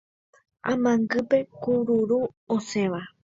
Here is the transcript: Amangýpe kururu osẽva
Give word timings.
Amangýpe 0.71 1.37
kururu 1.61 2.19
osẽva 2.55 3.01